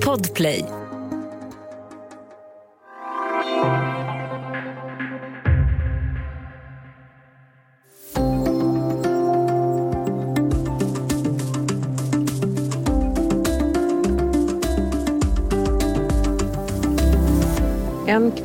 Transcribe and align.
Podplay. 0.00 0.85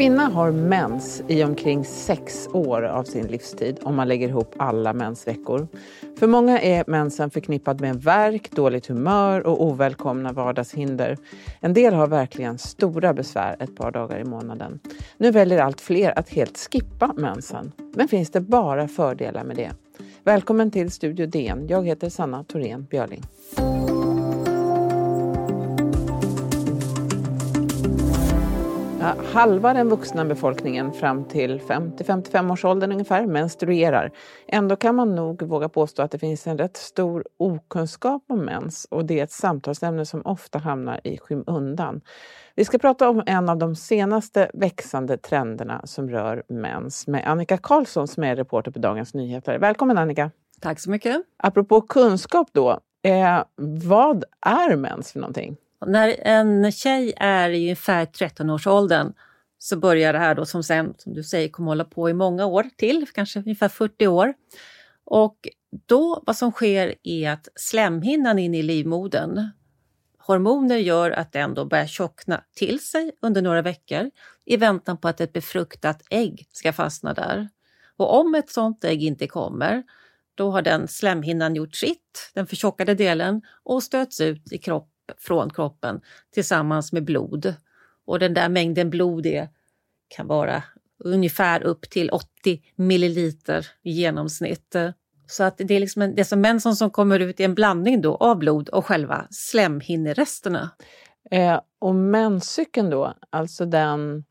Kvinna 0.01 0.29
har 0.29 0.51
mens 0.51 1.23
i 1.27 1.43
omkring 1.43 1.85
sex 1.85 2.47
år 2.53 2.83
av 2.83 3.03
sin 3.03 3.27
livstid 3.27 3.79
om 3.83 3.95
man 3.95 4.07
lägger 4.07 4.27
ihop 4.27 4.55
alla 4.57 4.93
mensveckor. 4.93 5.67
För 6.19 6.27
många 6.27 6.61
är 6.61 6.83
mensen 6.87 7.31
förknippad 7.31 7.81
med 7.81 8.03
värk, 8.03 8.51
dåligt 8.51 8.87
humör 8.87 9.47
och 9.47 9.63
ovälkomna 9.63 10.31
vardagshinder. 10.31 11.17
En 11.59 11.73
del 11.73 11.93
har 11.93 12.07
verkligen 12.07 12.57
stora 12.57 13.13
besvär 13.13 13.55
ett 13.59 13.75
par 13.75 13.91
dagar 13.91 14.19
i 14.19 14.23
månaden. 14.23 14.79
Nu 15.17 15.31
väljer 15.31 15.59
allt 15.59 15.81
fler 15.81 16.19
att 16.19 16.29
helt 16.29 16.57
skippa 16.57 17.13
mensen. 17.17 17.71
Men 17.95 18.07
finns 18.07 18.31
det 18.31 18.41
bara 18.41 18.87
fördelar 18.87 19.43
med 19.43 19.55
det? 19.55 19.71
Välkommen 20.23 20.71
till 20.71 20.91
Studio 20.91 21.25
DN. 21.25 21.67
Jag 21.67 21.87
heter 21.87 22.09
Sanna 22.09 22.43
Thorén 22.43 22.87
Björling. 22.89 23.21
Halva 29.01 29.73
den 29.73 29.89
vuxna 29.89 30.25
befolkningen 30.25 30.93
fram 30.93 31.25
till 31.25 31.59
50-55 31.59 32.51
års 32.51 32.65
åldern 32.65 32.91
ungefär 32.91 33.25
menstruerar. 33.25 34.11
Ändå 34.47 34.75
kan 34.75 34.95
man 34.95 35.15
nog 35.15 35.41
våga 35.41 35.69
påstå 35.69 36.01
att 36.01 36.11
det 36.11 36.19
finns 36.19 36.47
en 36.47 36.57
rätt 36.57 36.77
stor 36.77 37.25
okunskap 37.37 38.23
om 38.27 38.39
mens 38.39 38.87
och 38.89 39.05
det 39.05 39.19
är 39.19 39.23
ett 39.23 39.31
samtalsämne 39.31 40.05
som 40.05 40.21
ofta 40.25 40.59
hamnar 40.59 41.01
i 41.03 41.17
skymundan. 41.17 42.01
Vi 42.55 42.65
ska 42.65 42.77
prata 42.77 43.09
om 43.09 43.23
en 43.25 43.49
av 43.49 43.57
de 43.57 43.75
senaste 43.75 44.51
växande 44.53 45.17
trenderna 45.17 45.81
som 45.83 46.09
rör 46.09 46.43
mens 46.47 47.07
med 47.07 47.27
Annika 47.27 47.57
Karlsson 47.57 48.07
som 48.07 48.23
är 48.23 48.35
reporter 48.35 48.71
på 48.71 48.79
Dagens 48.79 49.13
Nyheter. 49.13 49.59
Välkommen 49.59 49.97
Annika! 49.97 50.31
Tack 50.59 50.79
så 50.79 50.89
mycket! 50.89 51.17
Apropå 51.37 51.81
kunskap 51.81 52.47
då, 52.51 52.79
eh, 53.03 53.43
vad 53.85 54.23
är 54.45 54.75
mens 54.75 55.11
för 55.11 55.19
någonting? 55.19 55.57
När 55.85 56.27
en 56.27 56.71
tjej 56.71 57.13
är 57.17 57.49
i 57.49 57.63
ungefär 57.63 58.05
13-årsåldern 58.05 59.13
så 59.57 59.77
börjar 59.77 60.13
det 60.13 60.19
här 60.19 60.35
då 60.35 60.45
som 60.45 60.63
sen, 60.63 60.93
som 60.97 61.13
du 61.13 61.23
säger, 61.23 61.49
kommer 61.49 61.71
hålla 61.71 61.85
på 61.85 62.09
i 62.09 62.13
många 62.13 62.45
år 62.45 62.65
till, 62.77 63.07
kanske 63.13 63.39
ungefär 63.39 63.69
40 63.69 64.07
år. 64.07 64.33
Och 65.05 65.47
då, 65.85 66.23
vad 66.25 66.35
som 66.35 66.51
sker 66.51 66.95
är 67.03 67.31
att 67.31 67.47
slemhinnan 67.55 68.39
inne 68.39 68.57
i 68.57 68.63
livmodern, 68.63 69.49
hormoner 70.19 70.77
gör 70.77 71.11
att 71.11 71.31
den 71.31 71.53
då 71.53 71.65
börjar 71.65 71.87
tjockna 71.87 72.43
till 72.55 72.79
sig 72.79 73.11
under 73.21 73.41
några 73.41 73.61
veckor 73.61 74.11
i 74.45 74.57
väntan 74.57 74.97
på 74.97 75.07
att 75.07 75.21
ett 75.21 75.33
befruktat 75.33 76.01
ägg 76.09 76.47
ska 76.51 76.73
fastna 76.73 77.13
där. 77.13 77.49
Och 77.97 78.19
om 78.19 78.35
ett 78.35 78.49
sådant 78.49 78.83
ägg 78.83 79.03
inte 79.03 79.27
kommer, 79.27 79.83
då 80.35 80.51
har 80.51 80.61
den 80.61 80.87
slemhinnan 80.87 81.55
gjort 81.55 81.75
sitt, 81.75 82.31
den 82.33 82.47
förtjockade 82.47 82.95
delen, 82.95 83.41
och 83.63 83.83
stöts 83.83 84.21
ut 84.21 84.51
i 84.51 84.57
kroppen 84.57 84.90
från 85.17 85.49
kroppen 85.49 86.01
tillsammans 86.33 86.91
med 86.93 87.05
blod. 87.05 87.53
Och 88.05 88.19
den 88.19 88.33
där 88.33 88.49
mängden 88.49 88.89
blod 88.89 89.25
är, 89.25 89.49
kan 90.07 90.27
vara 90.27 90.63
ungefär 91.03 91.63
upp 91.63 91.89
till 91.89 92.09
80 92.09 92.61
milliliter 92.75 93.67
i 93.83 93.91
genomsnitt. 93.91 94.75
Så 95.27 95.43
att 95.43 95.57
det 95.57 95.73
är 95.75 95.79
liksom 95.79 96.01
en, 96.01 96.15
det 96.15 96.21
är 96.21 96.23
som 96.23 96.41
mensen 96.41 96.75
som 96.75 96.89
kommer 96.89 97.19
ut 97.19 97.39
i 97.39 97.43
en 97.43 97.55
blandning 97.55 98.01
då 98.01 98.15
av 98.15 98.37
blod 98.37 98.69
och 98.69 98.85
själva 98.85 99.27
slemhinneresterna. 99.29 100.69
Eh, 101.31 101.59
och 101.79 101.95
menscykeln 101.95 102.89
då, 102.89 103.13
alltså 103.29 103.65
den 103.65 104.23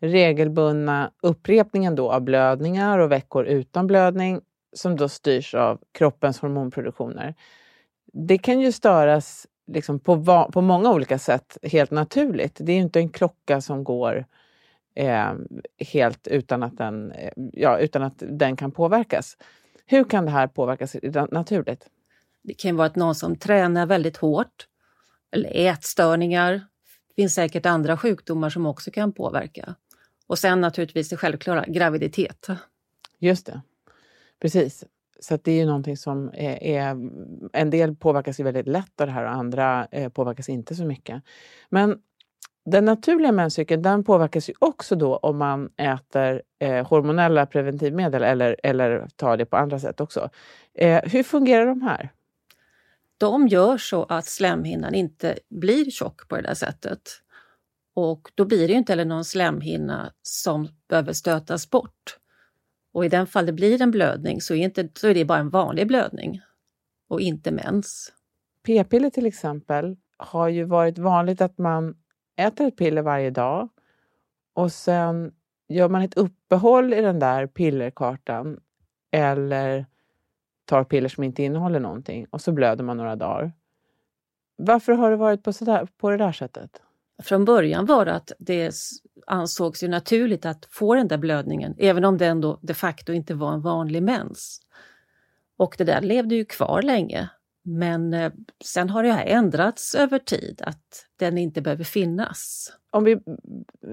regelbundna 0.00 1.10
upprepningen 1.22 1.94
då 1.94 2.12
av 2.12 2.20
blödningar 2.20 2.98
och 2.98 3.12
veckor 3.12 3.44
utan 3.44 3.86
blödning 3.86 4.40
som 4.72 4.96
då 4.96 5.08
styrs 5.08 5.54
av 5.54 5.80
kroppens 5.92 6.40
hormonproduktioner. 6.40 7.34
Det 8.12 8.38
kan 8.38 8.60
ju 8.60 8.72
störas 8.72 9.46
liksom 9.68 9.98
på, 9.98 10.48
på 10.52 10.60
många 10.60 10.90
olika 10.90 11.18
sätt 11.18 11.58
helt 11.62 11.90
naturligt. 11.90 12.56
Det 12.60 12.72
är 12.72 12.76
inte 12.76 12.98
en 12.98 13.08
klocka 13.08 13.60
som 13.60 13.84
går 13.84 14.26
eh, 14.94 15.32
helt 15.78 16.26
utan 16.26 16.62
att, 16.62 16.78
den, 16.78 17.12
eh, 17.12 17.32
ja, 17.52 17.78
utan 17.78 18.02
att 18.02 18.14
den 18.18 18.56
kan 18.56 18.70
påverkas. 18.70 19.36
Hur 19.86 20.04
kan 20.04 20.24
det 20.24 20.30
här 20.30 20.46
påverkas 20.46 20.96
naturligt? 21.30 21.88
Det 22.42 22.54
kan 22.54 22.76
vara 22.76 22.86
att 22.86 22.96
någon 22.96 23.14
som 23.14 23.36
tränar 23.36 23.86
väldigt 23.86 24.16
hårt 24.16 24.66
eller 25.30 25.50
ätstörningar. 25.54 26.52
Det 26.52 27.14
finns 27.22 27.34
säkert 27.34 27.66
andra 27.66 27.96
sjukdomar 27.96 28.50
som 28.50 28.66
också 28.66 28.90
kan 28.90 29.12
påverka. 29.12 29.74
Och 30.26 30.38
sen 30.38 30.60
naturligtvis 30.60 31.08
det 31.08 31.16
självklara, 31.16 31.64
graviditet. 31.68 32.46
Just 33.18 33.46
det, 33.46 33.60
precis. 34.40 34.84
Så 35.20 35.38
det 35.42 35.52
är 35.52 35.56
ju 35.56 35.66
någonting 35.66 35.96
som 35.96 36.28
är, 36.28 36.62
är, 36.62 36.96
En 37.52 37.70
del 37.70 37.96
påverkas 37.96 38.40
ju 38.40 38.44
väldigt 38.44 38.66
lätt 38.66 39.00
av 39.00 39.06
det 39.06 39.12
här 39.12 39.24
och 39.24 39.30
andra 39.30 39.86
eh, 39.90 40.08
påverkas 40.08 40.48
inte 40.48 40.74
så 40.74 40.84
mycket. 40.84 41.22
Men 41.68 41.98
den 42.64 42.84
naturliga 42.84 43.32
menscykeln 43.32 43.82
den 43.82 44.04
påverkas 44.04 44.50
ju 44.50 44.54
också 44.58 44.96
då 44.96 45.16
om 45.16 45.38
man 45.38 45.70
äter 45.76 46.42
eh, 46.58 46.86
hormonella 46.86 47.46
preventivmedel 47.46 48.22
eller, 48.22 48.56
eller 48.62 49.08
tar 49.16 49.36
det 49.36 49.46
på 49.46 49.56
andra 49.56 49.78
sätt 49.78 50.00
också. 50.00 50.30
Eh, 50.74 51.02
hur 51.04 51.22
fungerar 51.22 51.66
de 51.66 51.82
här? 51.82 52.12
De 53.18 53.48
gör 53.48 53.78
så 53.78 54.04
att 54.04 54.26
slemhinnan 54.26 54.94
inte 54.94 55.38
blir 55.50 55.90
tjock 55.90 56.28
på 56.28 56.36
det 56.36 56.42
där 56.42 56.54
sättet. 56.54 57.00
Och 57.94 58.30
då 58.34 58.44
blir 58.44 58.68
det 58.68 58.74
inte 58.74 58.92
heller 58.92 59.04
någon 59.04 59.24
slemhinna 59.24 60.12
som 60.22 60.68
behöver 60.88 61.12
stötas 61.12 61.70
bort. 61.70 62.18
Och 62.98 63.04
i 63.04 63.08
den 63.08 63.26
fall 63.26 63.46
det 63.46 63.52
blir 63.52 63.82
en 63.82 63.90
blödning 63.90 64.40
så 64.40 64.54
är, 64.54 64.58
inte, 64.58 64.88
så 64.94 65.08
är 65.08 65.14
det 65.14 65.24
bara 65.24 65.38
en 65.38 65.50
vanlig 65.50 65.86
blödning 65.86 66.40
och 67.08 67.20
inte 67.20 67.50
mens. 67.50 68.12
P-piller 68.66 69.10
till 69.10 69.26
exempel 69.26 69.96
har 70.16 70.48
ju 70.48 70.64
varit 70.64 70.98
vanligt 70.98 71.40
att 71.40 71.58
man 71.58 71.96
äter 72.36 72.66
ett 72.66 72.76
piller 72.76 73.02
varje 73.02 73.30
dag 73.30 73.68
och 74.54 74.72
sen 74.72 75.32
gör 75.68 75.88
man 75.88 76.02
ett 76.02 76.16
uppehåll 76.16 76.94
i 76.94 77.00
den 77.00 77.18
där 77.18 77.46
pillerkartan 77.46 78.60
eller 79.10 79.86
tar 80.64 80.84
piller 80.84 81.08
som 81.08 81.24
inte 81.24 81.42
innehåller 81.42 81.80
någonting 81.80 82.26
och 82.30 82.40
så 82.40 82.52
blöder 82.52 82.84
man 82.84 82.96
några 82.96 83.16
dagar. 83.16 83.52
Varför 84.56 84.92
har 84.92 85.10
det 85.10 85.16
varit 85.16 85.42
på, 85.42 85.52
sådär, 85.52 85.88
på 85.96 86.10
det 86.10 86.16
där 86.16 86.32
sättet? 86.32 86.82
Från 87.22 87.44
början 87.44 87.86
var 87.86 88.06
att 88.06 88.32
det 88.38 88.74
ansågs 89.26 89.82
ju 89.82 89.88
naturligt 89.88 90.46
att 90.46 90.68
få 90.70 90.94
den 90.94 91.08
där 91.08 91.18
blödningen, 91.18 91.74
även 91.78 92.04
om 92.04 92.18
det 92.18 92.26
ändå 92.26 92.58
de 92.62 92.74
facto 92.74 93.12
inte 93.12 93.34
var 93.34 93.52
en 93.52 93.60
vanlig 93.60 94.02
mens. 94.02 94.60
Och 95.56 95.74
det 95.78 95.84
där 95.84 96.00
levde 96.00 96.34
ju 96.34 96.44
kvar 96.44 96.82
länge. 96.82 97.28
Men 97.62 98.14
eh, 98.14 98.32
sen 98.64 98.90
har 98.90 99.02
det 99.02 99.12
här 99.12 99.26
ändrats 99.26 99.94
över 99.94 100.18
tid, 100.18 100.62
att 100.64 101.06
den 101.16 101.38
inte 101.38 101.60
behöver 101.60 101.84
finnas. 101.84 102.72
Om 102.90 103.04
vi 103.04 103.18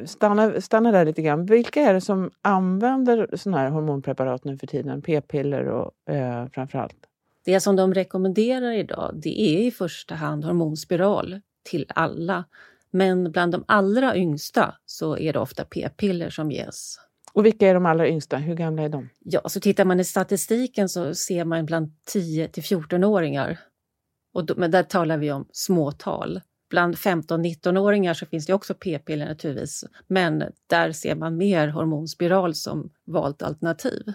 stannar, 0.06 0.60
stannar 0.60 0.92
där 0.92 1.06
lite 1.06 1.22
grann. 1.22 1.46
Vilka 1.46 1.82
är 1.82 1.94
det 1.94 2.02
som 2.02 2.32
använder 2.42 3.30
sådana 3.38 3.58
här 3.58 3.70
hormonpreparat 3.70 4.44
nu 4.44 4.58
för 4.58 4.68
tiden? 4.68 5.02
P-piller 5.02 5.66
och 5.66 6.14
eh, 6.14 6.48
framförallt? 6.54 6.96
Det 7.46 7.60
som 7.60 7.76
de 7.76 7.94
rekommenderar 7.94 8.72
idag, 8.72 9.12
det 9.16 9.42
är 9.42 9.68
i 9.68 9.72
första 9.72 10.16
hand 10.16 10.46
hormonspiral 10.46 11.42
till 11.64 11.86
alla. 11.96 12.44
Men 12.96 13.32
bland 13.32 13.52
de 13.52 13.64
allra 13.68 14.16
yngsta 14.16 14.76
så 14.86 15.18
är 15.18 15.34
det 15.34 15.40
ofta 15.40 15.66
p-piller 15.66 16.30
som 16.30 16.52
ges. 16.52 17.00
Och 17.34 17.46
vilka 17.46 17.68
är 17.68 17.74
de 17.74 17.86
allra 17.86 18.08
yngsta? 18.08 18.38
Hur 18.38 18.56
gamla 18.56 18.84
är 18.84 18.90
de? 18.90 19.10
Ja, 19.20 19.42
så 19.46 19.60
tittar 19.60 19.86
man 19.86 20.00
i 20.00 20.04
statistiken 20.04 20.90
så 20.90 21.16
ser 21.16 21.46
man 21.46 21.66
bland 21.66 21.92
10 22.06 22.48
till 22.48 22.64
14-åringar. 22.64 23.60
Och 24.34 24.46
då, 24.46 24.54
men 24.58 24.72
där 24.72 24.84
talar 24.84 25.18
vi 25.18 25.32
om 25.32 25.48
småtal. 25.52 26.42
Bland 26.70 26.96
15-19-åringar 26.96 28.14
så 28.14 28.26
finns 28.26 28.46
det 28.46 28.54
också 28.54 28.74
p-piller 28.74 29.26
naturligtvis, 29.26 29.86
men 30.08 30.44
där 30.68 30.92
ser 30.92 31.16
man 31.16 31.38
mer 31.38 31.68
hormonspiral 31.68 32.56
som 32.56 32.92
valt 33.06 33.42
alternativ. 33.42 34.14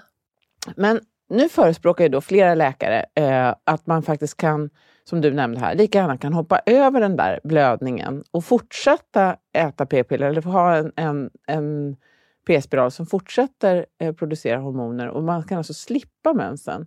Men 0.77 1.01
nu 1.31 1.49
förespråkar 1.49 2.05
ju 2.05 2.09
då 2.09 2.21
flera 2.21 2.55
läkare 2.55 3.07
eh, 3.15 3.55
att 3.65 3.87
man 3.87 4.03
faktiskt 4.03 4.37
kan 4.37 4.71
som 5.05 5.21
du 5.21 5.31
nämnde 5.31 5.61
här, 5.61 5.75
lika 5.75 5.99
gärna 5.99 6.19
kan 6.19 6.33
hoppa 6.33 6.61
över 6.67 7.01
den 7.01 7.17
där 7.17 7.41
blödningen 7.45 8.25
och 8.31 8.45
fortsätta 8.45 9.37
äta 9.53 9.87
p-piller 9.87 10.27
eller 10.27 10.43
ha 10.43 10.77
en, 10.77 10.93
en, 10.97 11.31
en 11.47 11.97
p-spiral 12.47 12.91
som 12.91 13.07
fortsätter 13.07 13.87
eh, 14.01 14.15
producera 14.15 14.59
hormoner 14.59 15.09
och 15.09 15.23
man 15.23 15.43
kan 15.43 15.59
alltså 15.59 15.75
slippa 15.75 16.33
mensen. 16.35 16.87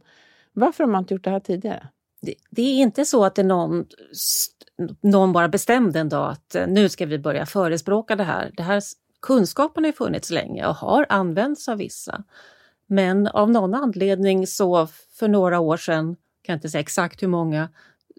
Varför 0.53 0.83
har 0.83 0.91
man 0.91 1.03
inte 1.03 1.13
gjort 1.13 1.23
det 1.23 1.29
här 1.29 1.39
tidigare? 1.39 1.87
Det, 2.21 2.35
det 2.49 2.61
är 2.61 2.81
inte 2.81 3.05
så 3.05 3.25
att 3.25 3.35
det 3.35 3.43
någon, 3.43 3.85
någon 5.01 5.33
bara 5.33 5.47
bestämde 5.47 5.99
en 5.99 6.09
dag 6.09 6.31
att 6.31 6.55
eh, 6.55 6.67
nu 6.67 6.89
ska 6.89 7.05
vi 7.05 7.19
börja 7.19 7.45
förespråka 7.45 8.15
det 8.15 8.23
här. 8.23 8.51
Det 8.57 8.63
här 8.63 8.81
kunskapen 9.21 9.85
har 9.85 9.91
funnits 9.91 10.29
länge 10.29 10.67
och 10.67 10.75
har 10.75 11.05
använts 11.09 11.67
av 11.67 11.77
vissa. 11.77 12.23
Men 12.93 13.27
av 13.27 13.51
någon 13.51 13.73
anledning 13.73 14.47
så 14.47 14.87
för 15.19 15.27
några 15.27 15.59
år 15.59 15.77
sedan, 15.77 16.15
kan 16.41 16.53
inte 16.53 16.69
säga 16.69 16.81
exakt 16.81 17.23
hur 17.23 17.27
många, 17.27 17.69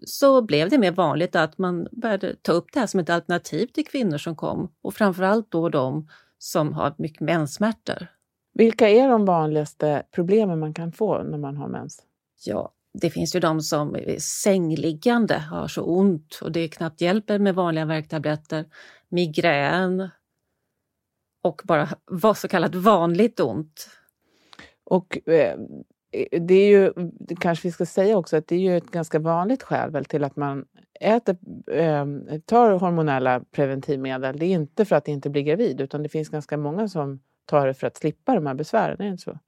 så 0.05 0.41
blev 0.41 0.69
det 0.69 0.77
mer 0.77 0.91
vanligt 0.91 1.35
att 1.35 1.57
man 1.57 1.87
började 1.91 2.35
ta 2.35 2.51
upp 2.51 2.65
det 2.73 2.79
här 2.79 2.87
som 2.87 2.99
ett 2.99 3.09
alternativ 3.09 3.67
till 3.67 3.85
kvinnor 3.85 4.17
som 4.17 4.35
kom 4.35 4.71
och 4.81 4.93
framförallt 4.93 5.51
då 5.51 5.69
de 5.69 6.07
som 6.37 6.73
har 6.73 6.93
mycket 6.97 7.19
menssmärtor. 7.19 8.07
Vilka 8.53 8.89
är 8.89 9.09
de 9.09 9.25
vanligaste 9.25 10.03
problemen 10.11 10.59
man 10.59 10.73
kan 10.73 10.91
få 10.91 11.23
när 11.23 11.37
man 11.37 11.57
har 11.57 11.67
mens? 11.67 12.03
Ja, 12.45 12.73
det 12.93 13.09
finns 13.09 13.35
ju 13.35 13.39
de 13.39 13.61
som 13.61 13.95
är 13.95 14.19
sängliggande 14.19 15.37
har 15.37 15.67
så 15.67 15.81
ont 15.81 16.39
och 16.41 16.51
det 16.51 16.67
knappt 16.67 17.01
hjälper 17.01 17.39
med 17.39 17.55
vanliga 17.55 17.85
värktabletter. 17.85 18.65
Migrän 19.09 20.09
och 21.43 21.61
bara 21.63 21.87
så 22.35 22.47
kallat 22.47 22.75
vanligt 22.75 23.39
ont. 23.39 23.89
Och 24.85 25.29
eh, 25.29 25.59
det 26.31 26.53
är 26.53 26.67
ju, 26.67 26.93
det 27.19 27.35
kanske 27.35 27.67
vi 27.67 27.71
ska 27.71 27.85
säga 27.85 28.17
också, 28.17 28.37
att 28.37 28.47
det 28.47 28.55
är 28.55 28.59
ju 28.59 28.77
ett 28.77 28.91
ganska 28.91 29.19
vanligt 29.19 29.63
skäl 29.63 30.05
till 30.05 30.23
att 30.23 30.35
man 30.35 30.65
äter, 30.99 31.37
eh, 31.71 32.05
tar 32.45 32.71
hormonella 32.71 33.41
preventivmedel. 33.51 34.37
Det 34.37 34.45
är 34.45 34.49
inte 34.49 34.85
för 34.85 34.95
att 34.95 35.07
inte 35.07 35.29
bli 35.29 35.43
gravid 35.43 35.81
utan 35.81 36.03
det 36.03 36.09
finns 36.09 36.29
ganska 36.29 36.57
många 36.57 36.87
som 36.87 37.19
tar 37.45 37.67
det 37.67 37.73
för 37.73 37.87
att 37.87 37.97
slippa 37.97 38.35
de 38.35 38.45
här 38.45 38.53
besvären, 38.53 39.01
är 39.01 39.03
det 39.05 39.11
inte 39.11 39.23
så? 39.23 39.39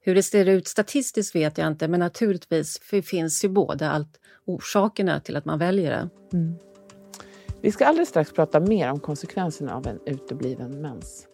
Hur 0.00 0.14
det 0.14 0.22
ser 0.22 0.48
ut 0.48 0.68
statistiskt 0.68 1.34
vet 1.34 1.58
jag 1.58 1.66
inte 1.66 1.88
men 1.88 2.00
naturligtvis 2.00 2.78
finns 3.04 3.44
ju 3.44 3.48
båda 3.48 3.90
allt 3.90 4.20
orsakerna 4.44 5.20
till 5.20 5.36
att 5.36 5.44
man 5.44 5.58
väljer 5.58 5.90
det. 5.90 6.36
Mm. 6.36 6.54
Vi 7.60 7.72
ska 7.72 7.86
alldeles 7.86 8.08
strax 8.08 8.32
prata 8.32 8.60
mer 8.60 8.90
om 8.90 9.00
konsekvenserna 9.00 9.74
av 9.74 9.86
en 9.86 9.98
utebliven 10.06 10.80
mens. 10.80 11.26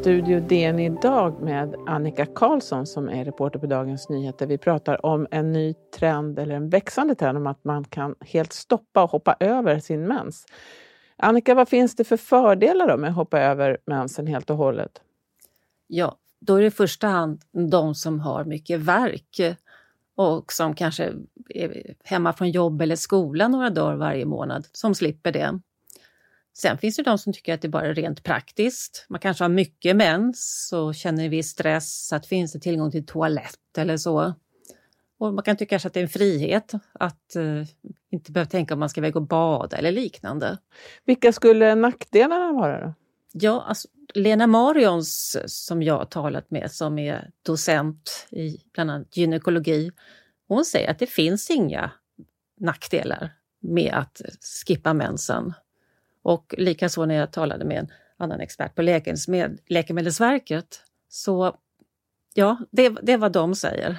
Studio 0.00 0.40
DN 0.40 0.78
idag 0.78 1.42
med 1.42 1.74
Annika 1.86 2.26
Karlsson 2.26 2.86
som 2.86 3.08
är 3.08 3.24
reporter 3.24 3.58
på 3.58 3.66
Dagens 3.66 4.08
Nyheter. 4.08 4.46
Vi 4.46 4.58
pratar 4.58 5.06
om 5.06 5.26
en 5.30 5.52
ny 5.52 5.74
trend, 5.74 6.38
eller 6.38 6.54
en 6.54 6.68
växande 6.68 7.14
trend, 7.14 7.38
om 7.38 7.46
att 7.46 7.64
man 7.64 7.84
kan 7.84 8.14
helt 8.20 8.52
stoppa 8.52 9.02
och 9.02 9.10
hoppa 9.10 9.36
över 9.40 9.78
sin 9.78 10.06
mens. 10.06 10.46
Annika, 11.16 11.54
vad 11.54 11.68
finns 11.68 11.96
det 11.96 12.04
för 12.04 12.16
fördelar 12.16 12.96
med 12.96 13.10
att 13.10 13.16
hoppa 13.16 13.40
över 13.40 13.78
mensen 13.86 14.26
helt 14.26 14.50
och 14.50 14.56
hållet? 14.56 15.00
Ja, 15.86 16.16
då 16.40 16.54
är 16.54 16.60
det 16.60 16.66
i 16.66 16.70
första 16.70 17.06
hand 17.06 17.40
de 17.70 17.94
som 17.94 18.20
har 18.20 18.44
mycket 18.44 18.80
verk 18.80 19.40
och 20.16 20.52
som 20.52 20.74
kanske 20.74 21.12
är 21.48 21.94
hemma 22.04 22.32
från 22.32 22.50
jobb 22.50 22.82
eller 22.82 22.96
skola 22.96 23.48
några 23.48 23.70
dagar 23.70 23.96
varje 23.96 24.24
månad 24.24 24.66
som 24.72 24.94
slipper 24.94 25.32
det. 25.32 25.60
Sen 26.58 26.78
finns 26.78 26.96
det 26.96 27.02
de 27.02 27.18
som 27.18 27.32
tycker 27.32 27.54
att 27.54 27.62
det 27.62 27.68
bara 27.68 27.86
är 27.86 27.94
rent 27.94 28.22
praktiskt. 28.22 29.06
Man 29.08 29.20
kanske 29.20 29.44
har 29.44 29.48
mycket 29.48 29.96
mens 29.96 30.70
och 30.74 30.94
känner 30.94 31.24
en 31.24 31.30
viss 31.30 31.48
stress, 31.48 32.12
att 32.12 32.26
finns 32.26 32.52
det 32.52 32.58
tillgång 32.58 32.90
till 32.90 33.06
toalett 33.06 33.78
eller 33.78 33.96
så. 33.96 34.34
Och 35.18 35.34
man 35.34 35.44
kan 35.44 35.56
tycka 35.56 35.76
att 35.76 35.92
det 35.92 36.00
är 36.00 36.02
en 36.02 36.08
frihet 36.08 36.72
att 36.92 37.36
uh, 37.36 37.64
inte 38.10 38.32
behöva 38.32 38.50
tänka 38.50 38.74
om 38.74 38.80
man 38.80 38.88
ska 38.88 39.00
iväg 39.00 39.16
och 39.16 39.26
bada 39.26 39.76
eller 39.76 39.92
liknande. 39.92 40.58
Vilka 41.04 41.32
skulle 41.32 41.74
nackdelarna 41.74 42.52
vara 42.52 42.86
då? 42.86 42.94
Ja, 43.32 43.64
alltså, 43.68 43.88
Lena 44.14 44.46
Marions 44.46 45.36
som 45.46 45.82
jag 45.82 45.98
har 45.98 46.04
talat 46.04 46.50
med 46.50 46.72
som 46.72 46.98
är 46.98 47.30
docent 47.42 48.26
i 48.30 48.58
bland 48.72 48.90
annat 48.90 49.16
gynekologi, 49.16 49.90
hon 50.48 50.64
säger 50.64 50.90
att 50.90 50.98
det 50.98 51.06
finns 51.06 51.50
inga 51.50 51.90
nackdelar 52.60 53.32
med 53.60 53.94
att 53.94 54.20
skippa 54.66 54.94
mensen. 54.94 55.54
Och 56.26 56.54
likaså 56.58 57.06
när 57.06 57.14
jag 57.14 57.32
talade 57.32 57.64
med 57.64 57.78
en 57.78 57.92
annan 58.16 58.40
expert 58.40 58.74
på 58.74 58.82
Läkemedelsverket, 59.68 60.82
så 61.08 61.56
ja, 62.34 62.58
det, 62.70 62.88
det 63.02 63.12
är 63.12 63.18
vad 63.18 63.32
de 63.32 63.54
säger. 63.54 63.98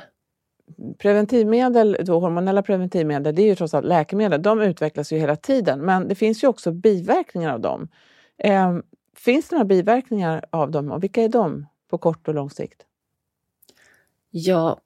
Preventivmedel, 0.97 1.97
då, 2.05 2.19
hormonella 2.19 2.61
preventivmedel, 2.61 3.35
det 3.35 3.41
är 3.41 3.45
ju 3.45 3.55
trots 3.55 3.73
allt 3.73 3.85
läkemedel. 3.85 4.41
De 4.41 4.61
utvecklas 4.61 5.11
ju 5.11 5.17
hela 5.17 5.35
tiden, 5.35 5.79
men 5.79 6.07
det 6.07 6.15
finns 6.15 6.43
ju 6.43 6.47
också 6.47 6.71
biverkningar 6.71 7.53
av 7.53 7.59
dem. 7.59 7.87
Eh, 8.37 8.77
finns 9.15 9.49
det 9.49 9.55
några 9.55 9.65
biverkningar 9.65 10.45
av 10.49 10.71
dem 10.71 10.91
och 10.91 11.03
vilka 11.03 11.23
är 11.23 11.29
de 11.29 11.65
på 11.89 11.97
kort 11.97 12.27
och 12.27 12.33
lång 12.33 12.49
sikt? 12.49 12.85
Ja, 14.29 14.79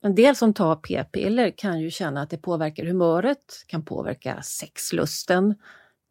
en 0.00 0.14
del 0.14 0.36
som 0.36 0.54
tar 0.54 0.76
p-piller 0.76 1.50
kan 1.50 1.80
ju 1.80 1.90
känna 1.90 2.22
att 2.22 2.30
det 2.30 2.38
påverkar 2.38 2.84
humöret, 2.84 3.64
kan 3.66 3.84
påverka 3.84 4.42
sexlusten, 4.42 5.54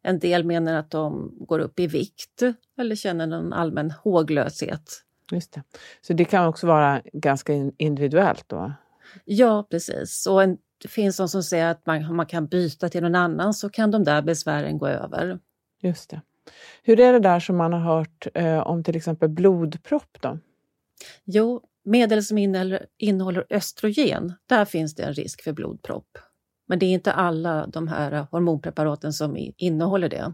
en 0.04 0.18
del 0.18 0.44
menar 0.44 0.74
att 0.74 0.90
de 0.90 1.34
går 1.40 1.58
upp 1.58 1.80
i 1.80 1.86
vikt 1.86 2.42
eller 2.78 2.96
känner 2.96 3.26
någon 3.26 3.52
allmän 3.52 3.90
håglöshet. 3.90 5.04
Just 5.32 5.52
det. 5.52 5.62
Så 6.00 6.12
det 6.12 6.24
kan 6.24 6.46
också 6.46 6.66
vara 6.66 7.02
ganska 7.12 7.52
individuellt 7.76 8.44
då? 8.48 8.72
Ja, 9.24 9.66
precis. 9.70 10.26
Och 10.26 10.42
en, 10.42 10.58
det 10.82 10.88
finns 10.88 11.16
de 11.16 11.28
som 11.28 11.42
säger 11.42 11.70
att 11.70 11.86
man, 11.86 12.16
man 12.16 12.26
kan 12.26 12.46
byta 12.46 12.88
till 12.88 13.02
någon 13.02 13.14
annan 13.14 13.54
så 13.54 13.70
kan 13.70 13.90
de 13.90 14.04
där 14.04 14.22
besvären 14.22 14.78
gå 14.78 14.86
över. 14.86 15.38
Just 15.80 16.10
det. 16.10 16.20
Hur 16.82 17.00
är 17.00 17.12
det 17.12 17.20
där 17.20 17.40
som 17.40 17.56
man 17.56 17.72
har 17.72 17.80
hört 17.80 18.26
eh, 18.34 18.58
om 18.58 18.84
till 18.84 18.96
exempel 18.96 19.28
blodpropp 19.28 20.16
då? 20.20 20.38
Jo, 21.24 21.60
medel 21.84 22.24
som 22.24 22.38
innehåller, 22.38 22.86
innehåller 22.98 23.46
östrogen, 23.50 24.32
där 24.46 24.64
finns 24.64 24.94
det 24.94 25.02
en 25.02 25.14
risk 25.14 25.42
för 25.42 25.52
blodpropp. 25.52 26.18
Men 26.66 26.78
det 26.78 26.86
är 26.86 26.90
inte 26.90 27.12
alla 27.12 27.66
de 27.66 27.88
här 27.88 28.26
hormonpreparaten 28.30 29.12
som 29.12 29.36
innehåller 29.56 30.08
det. 30.08 30.32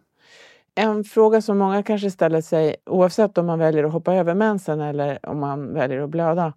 En 0.74 1.04
fråga 1.04 1.42
som 1.42 1.58
många 1.58 1.82
kanske 1.82 2.10
ställer 2.10 2.40
sig, 2.40 2.76
oavsett 2.86 3.38
om 3.38 3.46
man 3.46 3.58
väljer 3.58 3.84
att 3.84 3.92
hoppa 3.92 4.14
över 4.14 4.34
mensen 4.34 4.80
eller 4.80 5.26
om 5.26 5.40
man 5.40 5.74
väljer 5.74 6.00
att 6.00 6.10
blöda, 6.10 6.52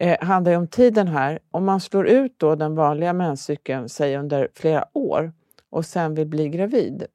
eh, 0.00 0.18
handlar 0.20 0.56
om 0.56 0.68
tiden 0.68 1.08
här. 1.08 1.38
Om 1.50 1.64
man 1.64 1.80
slår 1.80 2.06
ut 2.06 2.34
då 2.38 2.54
den 2.54 2.74
vanliga 2.74 3.12
menscykeln, 3.12 3.88
säg 3.88 4.16
under 4.16 4.48
flera 4.54 4.84
år, 4.92 5.32
och 5.70 5.86
sen 5.86 6.14
vill 6.14 6.26
bli 6.26 6.48
gravid, 6.48 7.06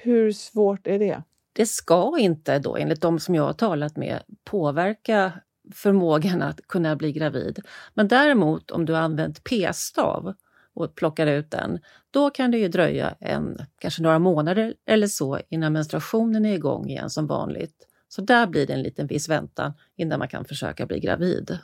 hur 0.00 0.32
svårt 0.32 0.86
är 0.86 0.98
det? 0.98 1.22
Det 1.52 1.66
ska 1.66 2.18
inte 2.18 2.58
då, 2.58 2.76
enligt 2.76 3.00
de 3.00 3.20
som 3.20 3.34
jag 3.34 3.42
har 3.42 3.52
talat 3.52 3.96
med, 3.96 4.22
påverka 4.44 5.32
förmågan 5.74 6.42
att 6.42 6.60
kunna 6.68 6.96
bli 6.96 7.12
gravid. 7.12 7.60
Men 7.94 8.08
däremot 8.08 8.70
om 8.70 8.84
du 8.84 8.92
har 8.92 9.00
använt 9.00 9.44
p-stav 9.44 10.34
och 10.78 10.94
plockar 10.94 11.26
ut 11.26 11.50
den, 11.50 11.78
då 12.10 12.30
kan 12.30 12.50
det 12.50 12.58
ju 12.58 12.68
dröja 12.68 13.14
en, 13.20 13.58
kanske 13.78 14.02
några 14.02 14.18
månader 14.18 14.74
eller 14.86 15.06
så 15.06 15.38
innan 15.48 15.72
menstruationen 15.72 16.46
är 16.46 16.54
igång 16.54 16.88
igen 16.88 17.10
som 17.10 17.26
vanligt. 17.26 17.74
Så 18.08 18.22
där 18.22 18.46
blir 18.46 18.66
det 18.66 18.72
en 18.72 18.82
liten 18.82 19.06
viss 19.06 19.28
väntan 19.28 19.72
innan 19.96 20.18
man 20.18 20.28
kan 20.28 20.44
försöka 20.44 20.86
bli 20.86 21.00
gravid. 21.00 21.58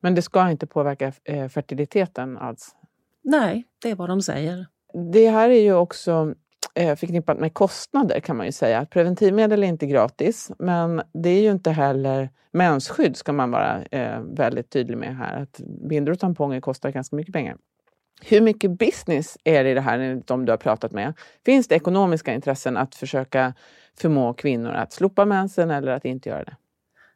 Men 0.00 0.14
det 0.14 0.22
ska 0.22 0.50
inte 0.50 0.66
påverka 0.66 1.12
eh, 1.24 1.48
fertiliteten 1.48 2.38
alls? 2.38 2.74
Nej, 3.22 3.64
det 3.82 3.90
är 3.90 3.94
vad 3.94 4.08
de 4.08 4.22
säger. 4.22 4.66
Det 5.12 5.28
här 5.28 5.50
är 5.50 5.60
ju 5.60 5.74
också 5.74 6.34
eh, 6.74 6.96
förknippat 6.96 7.38
med 7.38 7.54
kostnader 7.54 8.20
kan 8.20 8.36
man 8.36 8.46
ju 8.46 8.52
säga. 8.52 8.86
Preventivmedel 8.86 9.62
är 9.62 9.66
inte 9.66 9.86
gratis, 9.86 10.50
men 10.58 11.02
det 11.12 11.30
är 11.30 11.42
ju 11.42 11.50
inte 11.50 11.70
heller 11.70 12.30
mensskydd 12.52 13.16
ska 13.16 13.32
man 13.32 13.50
vara 13.50 13.82
eh, 13.84 14.20
väldigt 14.20 14.70
tydlig 14.70 14.98
med 14.98 15.16
här. 15.16 15.42
Att 15.42 15.60
bindor 15.88 16.12
och 16.12 16.18
tamponger 16.18 16.60
kostar 16.60 16.90
ganska 16.90 17.16
mycket 17.16 17.32
pengar. 17.32 17.56
Hur 18.22 18.40
mycket 18.40 18.70
business 18.70 19.38
är 19.44 19.64
det 19.64 19.70
i 19.70 19.74
det 19.74 19.80
här 19.80 19.98
enligt 19.98 20.26
de 20.26 20.44
du 20.44 20.52
har 20.52 20.56
pratat 20.56 20.92
med? 20.92 21.14
Finns 21.44 21.68
det 21.68 21.74
ekonomiska 21.74 22.34
intressen 22.34 22.76
att 22.76 22.94
försöka 22.94 23.54
förmå 23.98 24.34
kvinnor 24.34 24.70
att 24.70 24.92
slopa 24.92 25.24
mensen 25.24 25.70
eller 25.70 25.92
att 25.92 26.04
inte 26.04 26.28
göra 26.28 26.44
det? 26.44 26.56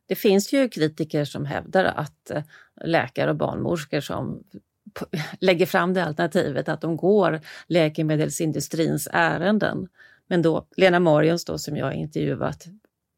Det 0.06 0.14
finns 0.14 0.52
ju 0.52 0.68
kritiker 0.68 1.24
som 1.24 1.44
hävdar 1.44 1.84
att 1.84 2.30
eh, 2.30 2.42
läkare 2.84 3.30
och 3.30 3.36
barnmorskor 3.36 4.00
som 4.00 4.44
lägger 5.40 5.66
fram 5.66 5.94
det 5.94 6.04
alternativet 6.04 6.68
att 6.68 6.80
de 6.80 6.96
går 6.96 7.40
läkemedelsindustrins 7.66 9.08
ärenden. 9.12 9.88
Men 10.26 10.42
då 10.42 10.66
Lena 10.76 11.00
Marions 11.00 11.44
då, 11.44 11.58
som 11.58 11.76
jag 11.76 11.86
har 11.86 11.92
intervjuat, 11.92 12.64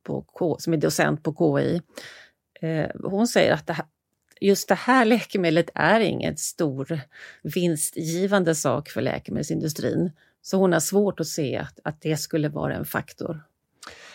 på 0.02 0.22
K, 0.22 0.56
som 0.58 0.72
är 0.72 0.76
docent 0.76 1.22
på 1.22 1.58
KI, 1.58 1.82
eh, 2.60 2.90
hon 3.04 3.26
säger 3.26 3.52
att 3.52 3.66
det 3.66 3.72
här, 3.72 3.86
just 4.42 4.68
det 4.68 4.74
här 4.74 5.04
läkemedlet 5.04 5.70
är 5.74 6.00
ingen 6.00 6.36
stor 6.36 7.00
vinstgivande 7.42 8.54
sak 8.54 8.88
för 8.88 9.00
läkemedelsindustrin. 9.00 10.12
Så 10.42 10.56
hon 10.56 10.72
har 10.72 10.80
svårt 10.80 11.20
att 11.20 11.26
se 11.26 11.56
att, 11.56 11.80
att 11.84 12.00
det 12.00 12.16
skulle 12.16 12.48
vara 12.48 12.74
en 12.74 12.84
faktor. 12.84 13.40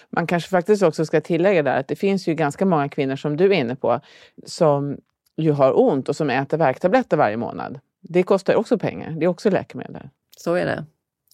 Man 0.10 0.28
kanske 0.28 0.50
faktiskt 0.50 0.84
också 0.84 1.06
ska 1.06 1.22
tillägga 1.22 1.64
där 1.64 1.80
att 1.80 1.88
det 1.88 1.96
finns 1.96 2.28
ju 2.28 2.34
ganska 2.36 2.66
många 2.66 2.90
kvinnor 2.90 3.16
som 3.16 3.38
du 3.38 3.46
är 3.46 3.52
inne 3.52 3.76
på 3.76 4.02
som 4.46 4.98
ju 5.38 5.52
har 5.52 5.80
ont 5.80 6.10
och 6.10 6.16
som 6.16 6.30
äter 6.30 6.58
värktabletter 6.58 7.18
varje 7.18 7.38
månad. 7.38 7.80
Det 8.02 8.24
kostar 8.24 8.56
också 8.56 8.78
pengar. 8.78 9.12
Det 9.12 9.26
är 9.26 9.28
också 9.28 9.50
läkemedel. 9.50 10.10
Så 10.38 10.54
är 10.54 10.66
det. 10.66 10.86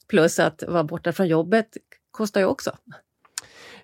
Plus 0.08 0.40
att 0.40 0.64
vara 0.68 0.84
borta 0.84 1.12
från 1.12 1.28
jobbet 1.28 1.78
kostar 2.12 2.42
ju 2.42 2.48
också. 2.48 2.78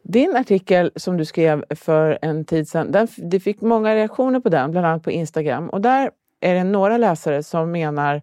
Din 0.03 0.35
artikel 0.35 0.91
som 0.95 1.17
du 1.17 1.25
skrev 1.25 1.65
för 1.69 2.19
en 2.21 2.45
tid 2.45 2.67
sedan, 2.67 2.91
den, 2.91 3.07
det 3.17 3.39
fick 3.39 3.61
många 3.61 3.95
reaktioner 3.95 4.39
på 4.39 4.49
den, 4.49 4.71
bland 4.71 4.87
annat 4.87 5.03
på 5.03 5.11
Instagram. 5.11 5.69
Och 5.69 5.81
där 5.81 6.11
är 6.39 6.53
det 6.53 6.63
några 6.63 6.97
läsare 6.97 7.43
som 7.43 7.71
menar 7.71 8.21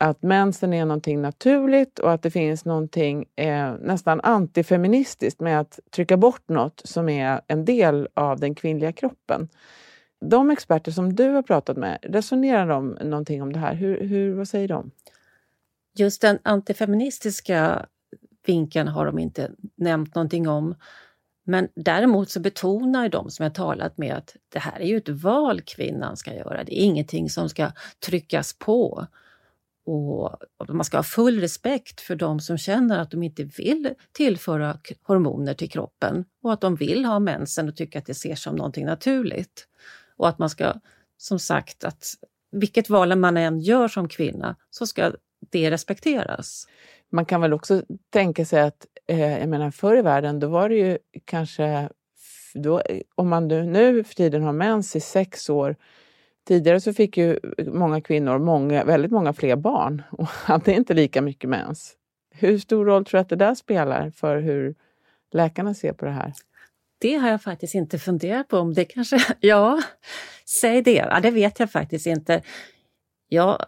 att 0.00 0.22
mensen 0.22 0.72
är 0.72 0.84
någonting 0.84 1.22
naturligt 1.22 1.98
och 1.98 2.12
att 2.12 2.22
det 2.22 2.30
finns 2.30 2.64
någonting 2.64 3.24
eh, 3.36 3.74
nästan 3.80 4.20
antifeministiskt 4.20 5.40
med 5.40 5.60
att 5.60 5.80
trycka 5.90 6.16
bort 6.16 6.48
något 6.48 6.82
som 6.84 7.08
är 7.08 7.40
en 7.46 7.64
del 7.64 8.08
av 8.14 8.40
den 8.40 8.54
kvinnliga 8.54 8.92
kroppen. 8.92 9.48
De 10.20 10.50
experter 10.50 10.92
som 10.92 11.14
du 11.14 11.28
har 11.28 11.42
pratat 11.42 11.76
med, 11.76 11.98
resonerar 12.02 12.68
de 12.68 12.98
någonting 13.00 13.42
om 13.42 13.52
det 13.52 13.58
här? 13.58 13.74
Hur, 13.74 14.00
hur, 14.00 14.34
vad 14.34 14.48
säger 14.48 14.68
de? 14.68 14.90
Just 15.96 16.22
den 16.22 16.38
antifeministiska 16.42 17.86
vinkeln 18.46 18.88
har 18.88 19.06
de 19.06 19.18
inte 19.18 19.50
nämnt 19.76 20.14
någonting 20.14 20.48
om. 20.48 20.74
Men 21.44 21.68
däremot 21.74 22.30
så 22.30 22.40
betonar 22.40 23.08
de 23.08 23.30
som 23.30 23.42
jag 23.42 23.54
talat 23.54 23.98
med 23.98 24.14
att 24.14 24.36
det 24.48 24.58
här 24.58 24.80
är 24.80 24.86
ju 24.86 24.96
ett 24.96 25.08
val 25.08 25.60
kvinnan 25.60 26.16
ska 26.16 26.34
göra. 26.34 26.64
Det 26.64 26.80
är 26.80 26.84
ingenting 26.84 27.30
som 27.30 27.48
ska 27.48 27.72
tryckas 28.06 28.52
på. 28.58 29.06
Och 29.86 30.38
man 30.68 30.84
ska 30.84 30.98
ha 30.98 31.02
full 31.02 31.40
respekt 31.40 32.00
för 32.00 32.16
de 32.16 32.40
som 32.40 32.58
känner 32.58 32.98
att 32.98 33.10
de 33.10 33.22
inte 33.22 33.44
vill 33.44 33.94
tillföra 34.12 34.78
hormoner 35.02 35.54
till 35.54 35.70
kroppen 35.70 36.24
och 36.42 36.52
att 36.52 36.60
de 36.60 36.76
vill 36.76 37.04
ha 37.04 37.18
mensen 37.18 37.68
och 37.68 37.76
tycker 37.76 37.98
att 37.98 38.06
det 38.06 38.14
ser 38.14 38.34
som 38.34 38.56
någonting 38.56 38.86
naturligt. 38.86 39.68
Och 40.16 40.28
att 40.28 40.38
man 40.38 40.50
ska, 40.50 40.74
som 41.16 41.38
sagt, 41.38 41.84
att 41.84 42.04
vilket 42.52 42.90
val 42.90 43.16
man 43.16 43.36
än 43.36 43.60
gör 43.60 43.88
som 43.88 44.08
kvinna 44.08 44.56
så 44.70 44.86
ska 44.86 45.12
det 45.50 45.70
respekteras. 45.70 46.66
Man 47.14 47.24
kan 47.24 47.40
väl 47.40 47.52
också 47.52 47.82
tänka 48.10 48.44
sig 48.44 48.60
att, 48.60 48.86
eh, 49.06 49.38
jag 49.38 49.48
menar 49.48 49.70
förr 49.70 49.96
i 49.96 50.02
världen, 50.02 50.40
då 50.40 50.48
var 50.48 50.68
det 50.68 50.74
ju 50.74 50.98
kanske, 51.24 51.88
då, 52.54 52.80
eh, 52.80 53.00
om 53.14 53.28
man 53.28 53.48
nu 53.48 54.04
för 54.04 54.14
tiden 54.14 54.42
har 54.42 54.52
mens 54.52 54.96
i 54.96 55.00
sex 55.00 55.50
år, 55.50 55.76
Tidigare 56.46 56.80
så 56.80 56.92
fick 56.92 57.16
ju 57.16 57.38
många 57.66 58.00
kvinnor 58.00 58.38
många, 58.38 58.84
väldigt 58.84 59.10
många 59.10 59.32
fler 59.32 59.56
barn 59.56 60.02
och 60.10 60.26
hade 60.26 60.72
inte 60.72 60.94
lika 60.94 61.22
mycket 61.22 61.50
mens. 61.50 61.96
Hur 62.30 62.58
stor 62.58 62.84
roll 62.84 63.04
tror 63.04 63.18
du 63.18 63.20
att 63.20 63.28
det 63.28 63.36
där 63.36 63.54
spelar 63.54 64.10
för 64.10 64.40
hur 64.40 64.74
läkarna 65.32 65.74
ser 65.74 65.92
på 65.92 66.04
det 66.04 66.10
här? 66.10 66.32
Det 66.98 67.16
har 67.16 67.28
jag 67.28 67.42
faktiskt 67.42 67.74
inte 67.74 67.98
funderat 67.98 68.48
på. 68.48 68.58
Om 68.58 68.74
det 68.74 68.84
kanske... 68.84 69.18
Ja, 69.40 69.82
säg 70.60 70.82
det. 70.82 71.06
Ja, 71.10 71.20
det 71.20 71.30
vet 71.30 71.60
jag 71.60 71.70
faktiskt 71.70 72.06
inte. 72.06 72.42
Jag 73.28 73.64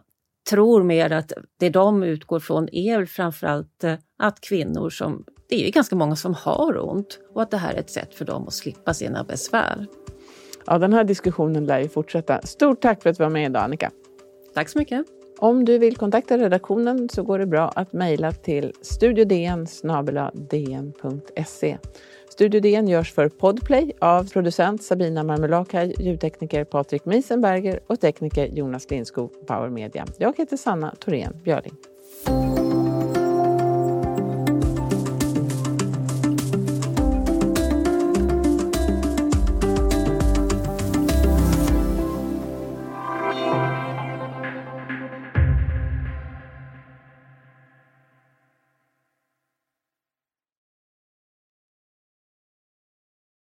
tror 0.50 0.83
mer 0.83 1.12
att 1.12 1.33
det 1.59 1.71
de 1.71 2.03
utgår 2.03 2.41
från 2.41 2.69
är 2.73 3.05
framförallt 3.05 3.85
eh, 3.85 3.95
att 4.19 4.41
kvinnor 4.41 4.91
som... 4.91 5.25
Det 5.49 5.55
är 5.57 5.65
ju 5.65 5.71
ganska 5.71 5.97
många 5.97 6.17
som 6.17 6.35
har 6.35 6.88
ont 6.88 7.19
och 7.35 7.43
att 7.43 7.50
det 7.50 7.57
här 7.57 7.75
är 7.75 7.79
ett 7.79 7.91
sätt 7.91 8.15
för 8.15 8.25
dem 8.25 8.49
att 8.49 8.55
slippa 8.55 8.95
sina 8.95 9.25
besvär. 9.25 9.87
Ja, 10.67 10.79
den 10.79 10.93
här 10.93 11.05
diskussionen 11.05 11.65
lär 11.65 11.81
ju 11.81 11.88
fortsätta. 11.88 12.43
Stort 12.43 12.81
tack 12.81 13.03
för 13.03 13.11
att 13.11 13.17
du 13.17 13.23
var 13.23 13.31
med 13.31 13.50
idag, 13.50 13.62
Annika. 13.62 13.91
Tack 14.55 14.69
så 14.69 14.79
mycket. 14.79 15.07
Om 15.38 15.65
du 15.65 15.79
vill 15.79 15.97
kontakta 15.97 16.38
redaktionen 16.38 17.09
så 17.09 17.23
går 17.23 17.38
det 17.38 17.47
bra 17.47 17.69
att 17.69 17.93
mejla 17.93 18.33
till 18.33 18.73
studiodn 18.83 19.67
dn.se. 20.50 21.79
Studio 22.37 22.61
DN 22.61 22.88
görs 22.88 23.12
för 23.12 23.28
Podplay 23.28 23.93
av 24.00 24.31
producent 24.31 24.83
Sabina 24.83 25.23
Marmelakai, 25.23 25.95
ljudtekniker 25.99 26.64
Patrik 26.64 27.05
Miesenberger 27.05 27.81
och 27.87 28.00
tekniker 28.00 28.47
Jonas 28.47 28.90
Lindskog, 28.90 29.47
Power 29.47 29.69
Media. 29.69 30.07
Jag 30.19 30.38
heter 30.38 30.57
Sanna 30.57 30.95
Thorén 31.00 31.40
Björling. 31.45 31.73